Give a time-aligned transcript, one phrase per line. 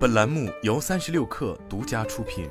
[0.00, 2.48] 本栏目由三十六氪独家出品。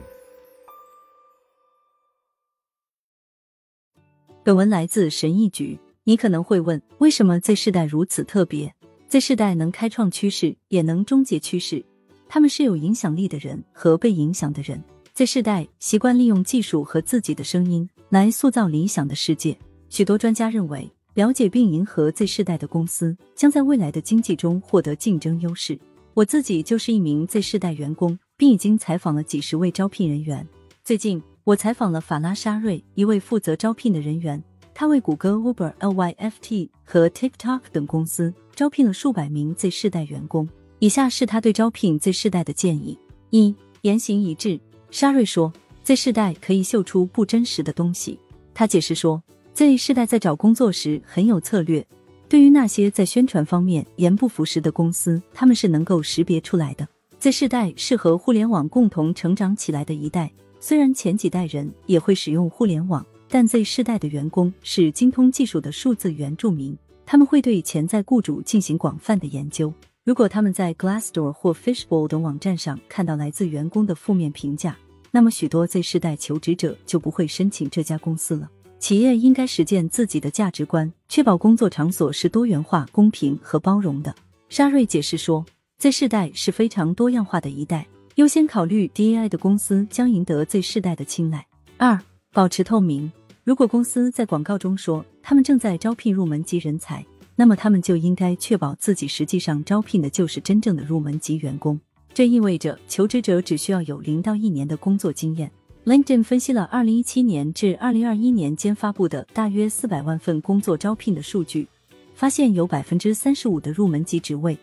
[4.44, 5.80] 本文来自神意局。
[6.04, 8.72] 你可能会问，为什么 Z 世代如此特别
[9.08, 11.84] ？Z 世代能开创趋势，也能终结趋势。
[12.28, 14.84] 他们是有影响力的人和被影响的人。
[15.16, 19.58] Z 世代习惯利用技术和自己的声音来塑造理想的世界。
[19.90, 25.80] 许多专家认为，了解并迎合 Z 世代的公司将在未来的经济中获得竞争优势。
[26.20, 30.46] 我自己就是一名 Z 世代员工，并已经采访了几十位招聘人员。
[30.84, 34.44] 最近，我采访了法拉沙瑞，一位负责招聘的人员。
[34.74, 40.50] 他为谷歌、Uber、Lyft 和 TikTok 等公司招聘了数百名 Z 世代员工。
[40.80, 43.00] 以下是他对招聘 Z 世代的建议：
[43.30, 44.60] 一、言行一致。
[44.92, 45.54] 沙瑞说
[45.86, 48.20] ，Z 世代可以嗅出不真实的东西。
[48.54, 51.88] 他解释说，Z 世代在找工作时很有策略。
[52.30, 56.88] 对于那些在宣传方面言不符实的公司，他们是能够识别出来的。
[57.18, 69.74] Z 世代是和互联网共同成长起来的一代，虽然前几代人也会使用互联网，但 Z 世代的员工是精通技术的数字原住民，他们会对潜在雇主进行广泛的研究。
[70.06, 74.78] 如果他们在 Glassdoor 或 Fishbowl 等网站上看到来自员工的负面评价，
[75.10, 78.48] 那么许多 Z 世代求职者就不会申请这家公司了。
[78.80, 84.16] 企业应该实践自己的价值观，确保工作场所是多元化、公平和包容的。
[84.48, 85.46] 沙瑞解释说
[85.80, 87.86] ，Z 世代是非常多样化的一代，
[88.16, 91.46] 优先考虑 DAI 的公司将赢得 Z 世代的青睐。
[91.78, 92.00] 二、
[92.32, 93.12] 保持透明。
[93.44, 101.80] 如果公司在广告中说他们正在招聘入门级人才，那么他们就应该确保自己实际上招聘的就是真正的入门级员工。
[102.14, 105.52] 这意味着求职者只需要有零到一年的工作经验。
[105.86, 111.66] LinkedIn 分析了二零一七年至二零二一年间发布的大约四百万份工作招聘的数据，
[112.14, 114.58] 发现有百分之三十五的入门级职位，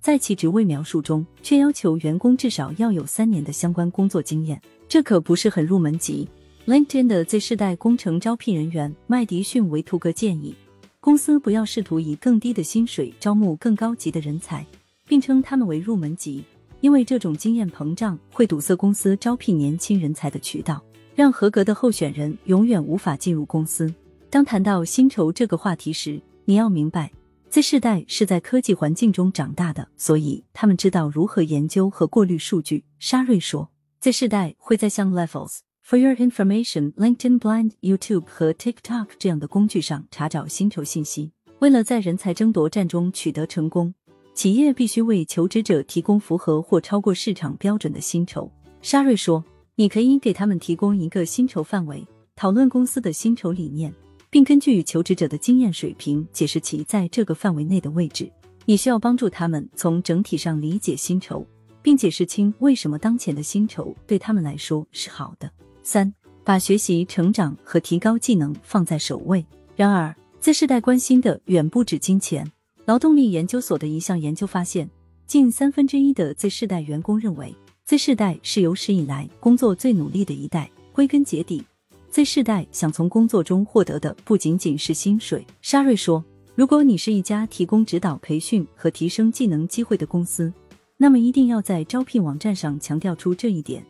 [0.00, 6.26] 在其职位描述中却要求员工至少要有三年的相关工作经验，这可不是很入门级。
[6.66, 10.54] LinkedIn 的 Z 世代工程招聘人员麦迪逊维图格建议，
[11.00, 14.64] 公司不要试图以更低的薪水招募更高级的人才，
[15.06, 16.44] 并称他们为入门级。
[16.80, 20.82] 因为这种经验膨胀会堵塞公司招聘年轻人才的渠道，
[21.14, 23.92] 让合格的候选人永远无法进入公司。
[24.30, 27.12] 当谈到薪酬这个话题时，你要明白
[27.50, 32.84] ，Z 世代是在科技环境中长大的，所以他们知道如何研究和过滤数据。
[32.98, 33.70] 沙瑞说
[34.00, 41.32] ，Z 世代会在像 Levels、For Your Information、LinkedIn Blind、YouTube 和 TikTok 这样的工具上查找薪酬信息。
[41.58, 43.92] 为了在人才争夺战中取得成功。
[44.34, 48.50] 企业必须为求职者提供符合或超过市场标准的薪酬。
[48.80, 49.44] 沙瑞说
[49.76, 53.92] ：“你可以给他们提供一个薪酬范围，讨论公司的薪酬理念，
[54.30, 58.30] 并根据求职者的经验水平解释其在这个范围内的位置。
[58.64, 61.46] 你需要帮助他们从整体上理解薪酬，
[61.82, 65.50] 并解释清为什么当前的薪酬对他们来说是好的。”
[65.82, 66.10] 三，
[66.44, 69.44] 把学习、成长和提高技能放在首位。
[69.76, 72.50] 然而，Z 世代关心的远不止金钱。
[72.90, 74.90] 劳动力研究所的一项研究发现，
[75.24, 77.54] 近三分之一的 Z 世代员工认为
[77.86, 80.68] ，Z 世代是有史以来工作最努力的一代。
[80.90, 81.62] 归根结底
[82.10, 85.46] ，Z 世代想从工作中获得的不仅仅是薪水。
[85.62, 86.24] 沙瑞说
[86.56, 90.52] ：“如果你是一家提供指导、培训和提升技能机会的公司，
[90.96, 93.86] 那么一定要在招聘网站上强调出这一点，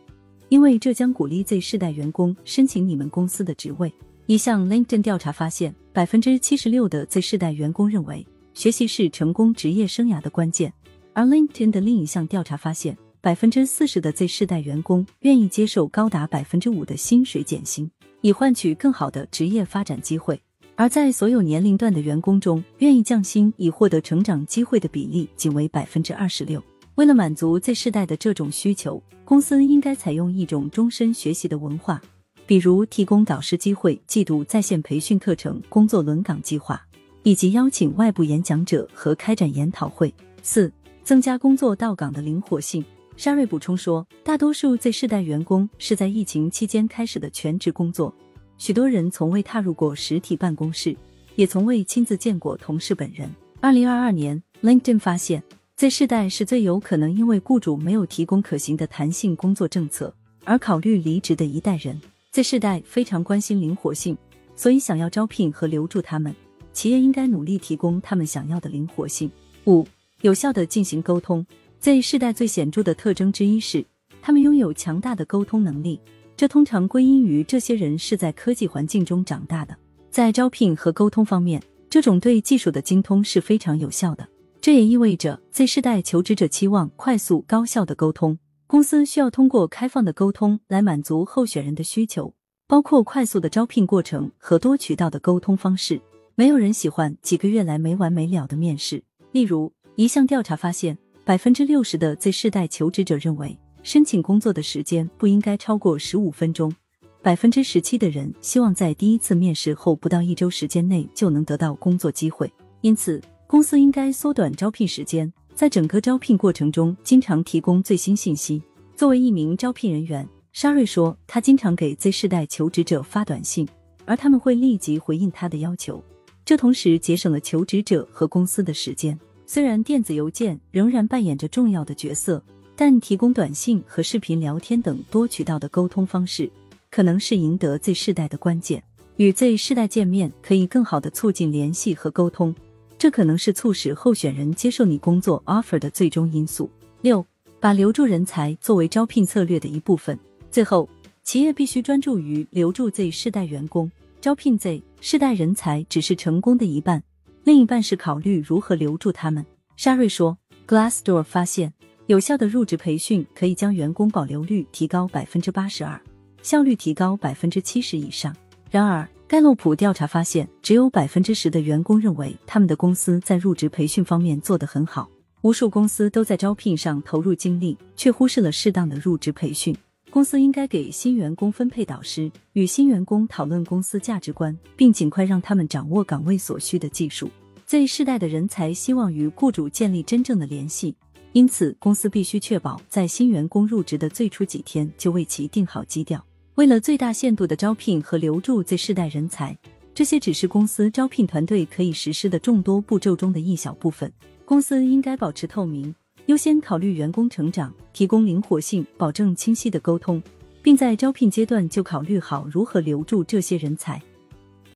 [0.49, 3.91] 因为这将鼓励 Z 世代员工申请你们公司的职位。”
[4.27, 8.23] 一项 LinkedIn 调查发现，百分之七十六的 Z 世代员工认为。
[8.53, 10.73] 学习是成功职业生涯的关键，
[11.13, 17.89] 而 LinkedIn 的另一项调查发现，百分之四十的 Z 世代员工愿意接受高达百分之五的薪水减薪，
[18.21, 20.35] 以换取更好的职业发展机会；
[20.75, 26.61] 而在所有年龄段的员工中，愿意降薪以获得成长机会的比例仅为百分之二十六。
[26.95, 32.01] 为了满足 Z 世代的这种需求，公司应该采用一种终身学习的文化，
[32.45, 36.85] 比如提供导师机会、季度在线培训课程、工作轮岗计划。
[37.23, 40.13] 以及邀请外部演讲者和开展研讨会。
[40.41, 40.71] 四、
[41.03, 42.83] 增加工作到岗的灵活性。
[43.17, 48.11] 沙瑞补充说，大多数 Z 世代员工是在疫情期间开始的全职工作，
[48.57, 50.95] 许多人从未踏入过实体办公室，
[51.35, 53.29] 也从未亲自见过同事本人。
[53.59, 55.43] 二零二二年，LinkedIn 发现
[55.75, 60.11] ，Z 世代是最有可能因为雇主没有提供可行的弹性工作政策
[60.43, 62.01] 而考虑离职的一代人。
[62.31, 64.17] Z 世代非常关心灵活性，
[64.55, 66.33] 所以想要招聘和留住他们。
[66.73, 69.31] 企业应该努力提供他们想要的灵活性。
[69.65, 69.85] 五、
[70.21, 71.45] 有效的进行沟通。
[71.79, 73.83] Z 世代最显著的特征之一是，
[74.21, 75.99] 他们拥有强大的沟通能力。
[76.37, 79.75] 这通常归因于这些人是在科技环境中长大的。
[80.09, 84.27] 在招聘和沟通方面，这种对技术的精通是非常有效的。
[84.59, 88.37] 这也意味着 Z 世代求职者期望快速高效的沟通，
[88.67, 92.35] 公司需要通过开放的沟通来满足候选人的需求，
[92.67, 95.99] 包括快速的招聘过程和多渠道的沟通方式。
[96.35, 99.03] 没有人喜欢几个月来没完没了的面试。
[99.31, 106.73] 例如，一项调查发现，百分之六十的 Z 世代求职者认为申请工作的时间不应该超过十五分钟，
[107.21, 112.51] 百分之十七的人希望在第一次面试后不到一周时间内就能得到工作机会。
[112.81, 118.61] 因此，公司应该缩短招聘时间，在整个招聘过程中经常提供最新信息。
[118.95, 123.67] 作为一名招聘人员，沙瑞说，他经常给 Z 世代求职者发短信，
[124.05, 126.03] 而他们会立即回应他的要求。
[126.43, 129.17] 这同时节省了求职者和公司的时间。
[129.45, 132.41] 虽然电子邮件仍然扮演着重要的角色，
[132.75, 136.49] 但提供短信和视频聊天等多渠道的沟通方式，
[136.89, 138.81] 可能是赢得 Z 世代的关键。
[139.17, 142.55] 与 Z 世代见面可以更好的促进联系和沟通，
[142.97, 146.69] 这可能是促使候选人接受你工作 offer 的最终因素。
[147.01, 147.25] 六，
[147.59, 150.17] 把留住人才作为招聘策略的一部分。
[150.49, 150.89] 最后，
[151.23, 153.91] 企业必须专注于留住 Z 世代员工。
[154.21, 157.01] 招聘 Z 世代人才只是成功的一半，
[157.43, 159.43] 另一半是考虑如何留住他们。
[159.75, 160.37] 沙瑞说
[160.67, 161.73] ，Glassdoor 发现，
[162.05, 165.99] 有效的入职培训可以将员工保留率提高百分之八十二，
[166.43, 168.35] 效率提高百分之七十以上。
[168.69, 175.09] 然而，盖洛普调查发现，只有百分之十的员工认为他们的公司在入职培训方面做得很好。
[175.41, 179.75] 无数公司都在招聘上投入精力，却忽视了适当的入职培训。
[180.11, 187.31] 公司应该给新员工分配导师，与新员工讨论公司价值观，并尽快让他们掌握岗位所需的技术。
[187.65, 190.93] Z 世代的人才希望与雇主建立真正的联系，
[191.31, 196.21] 因此公司必须确保在新员工入职的最初几天就为其定好基调。
[196.55, 199.57] 为了最大限度的招聘和留住 Z 世代人才，
[199.95, 204.11] 这些只是公司招聘团队可以实施的众多步骤中的一小部分。
[204.43, 205.95] 公司应该保持透明。
[206.31, 210.23] 优先考虑员工成长，提供灵活性，保证清晰的沟通，
[210.61, 214.01] 并在招聘阶段就考虑好如何留住这些人才。